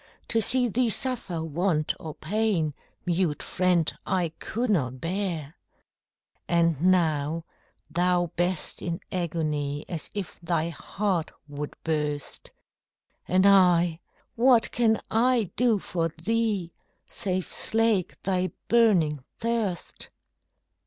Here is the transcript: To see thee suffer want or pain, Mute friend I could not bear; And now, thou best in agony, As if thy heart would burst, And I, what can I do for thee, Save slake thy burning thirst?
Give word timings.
To 0.29 0.41
see 0.41 0.67
thee 0.67 0.89
suffer 0.89 1.43
want 1.43 1.93
or 1.99 2.15
pain, 2.15 2.73
Mute 3.05 3.43
friend 3.43 3.93
I 4.03 4.29
could 4.39 4.71
not 4.71 4.99
bear; 4.99 5.53
And 6.47 6.81
now, 6.81 7.45
thou 7.87 8.31
best 8.35 8.81
in 8.81 8.99
agony, 9.11 9.85
As 9.87 10.09
if 10.15 10.39
thy 10.41 10.69
heart 10.69 11.31
would 11.47 11.75
burst, 11.83 12.51
And 13.27 13.45
I, 13.45 13.99
what 14.33 14.71
can 14.71 14.99
I 15.11 15.51
do 15.55 15.77
for 15.77 16.09
thee, 16.09 16.73
Save 17.05 17.51
slake 17.51 18.19
thy 18.23 18.53
burning 18.69 19.23
thirst? 19.37 20.09